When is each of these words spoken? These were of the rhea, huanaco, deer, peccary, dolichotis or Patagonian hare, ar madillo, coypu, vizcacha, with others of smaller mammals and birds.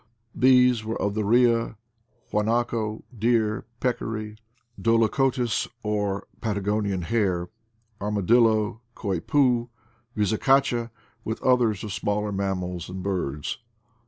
These 0.33 0.83
were 0.83 0.99
of 0.99 1.13
the 1.13 1.23
rhea, 1.23 1.77
huanaco, 2.33 3.03
deer, 3.15 3.65
peccary, 3.79 4.35
dolichotis 4.81 5.67
or 5.83 6.25
Patagonian 6.41 7.03
hare, 7.03 7.49
ar 7.99 8.09
madillo, 8.09 8.79
coypu, 8.95 9.69
vizcacha, 10.17 10.89
with 11.23 11.39
others 11.43 11.83
of 11.83 11.93
smaller 11.93 12.31
mammals 12.31 12.89
and 12.89 13.03
birds. 13.03 13.59